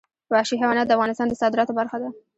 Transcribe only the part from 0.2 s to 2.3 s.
وحشي حیوانات د افغانستان د صادراتو برخه ده.